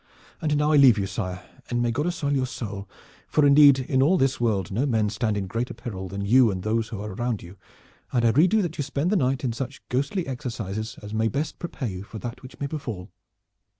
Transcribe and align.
And 0.41 0.57
now 0.57 0.71
I 0.71 0.77
leave 0.77 0.97
you, 0.97 1.05
sire, 1.05 1.45
and 1.69 1.79
may 1.79 1.91
God 1.91 2.07
assoil 2.07 2.33
your 2.35 2.47
soul, 2.47 2.89
for 3.27 3.45
indeed 3.45 3.77
in 3.77 4.01
all 4.01 4.17
this 4.17 4.41
world 4.41 4.71
no 4.71 4.87
men 4.87 5.09
stand 5.11 5.37
in 5.37 5.45
greater 5.45 5.75
peril 5.75 6.07
than 6.07 6.25
you 6.25 6.49
and 6.49 6.63
those 6.63 6.87
who 6.87 6.99
are 6.99 7.13
around 7.13 7.43
you, 7.43 7.55
and 8.11 8.25
I 8.25 8.31
rede 8.31 8.55
you 8.55 8.63
that 8.63 8.79
you 8.79 8.83
spend 8.83 9.11
the 9.11 9.15
night 9.15 9.43
in 9.43 9.53
such 9.53 9.87
ghostly 9.89 10.25
exercises 10.25 10.97
as 11.03 11.13
may 11.13 11.27
best 11.27 11.59
prepare 11.59 11.89
you 11.89 12.01
for 12.01 12.17
that 12.17 12.41
which 12.41 12.59
may 12.59 12.65
befall." 12.65 13.11